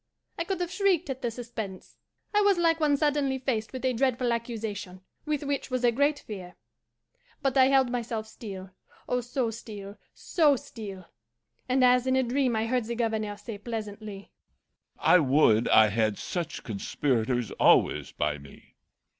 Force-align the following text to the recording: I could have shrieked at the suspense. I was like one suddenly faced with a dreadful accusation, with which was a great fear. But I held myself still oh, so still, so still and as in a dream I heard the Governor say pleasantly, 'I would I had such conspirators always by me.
I 0.35 0.45
could 0.45 0.59
have 0.61 0.71
shrieked 0.71 1.11
at 1.11 1.21
the 1.21 1.29
suspense. 1.29 1.99
I 2.33 2.41
was 2.41 2.57
like 2.57 2.79
one 2.79 2.97
suddenly 2.97 3.37
faced 3.37 3.71
with 3.71 3.85
a 3.85 3.93
dreadful 3.93 4.33
accusation, 4.33 5.01
with 5.27 5.43
which 5.43 5.69
was 5.69 5.83
a 5.83 5.91
great 5.91 6.17
fear. 6.17 6.55
But 7.43 7.55
I 7.55 7.65
held 7.65 7.91
myself 7.91 8.25
still 8.25 8.71
oh, 9.07 9.21
so 9.21 9.51
still, 9.51 9.99
so 10.15 10.55
still 10.55 11.05
and 11.69 11.83
as 11.83 12.07
in 12.07 12.15
a 12.15 12.23
dream 12.23 12.55
I 12.55 12.65
heard 12.65 12.85
the 12.85 12.95
Governor 12.95 13.37
say 13.37 13.59
pleasantly, 13.59 14.31
'I 14.97 15.19
would 15.19 15.69
I 15.69 15.89
had 15.89 16.17
such 16.17 16.63
conspirators 16.63 17.51
always 17.59 18.11
by 18.11 18.39
me. 18.39 18.73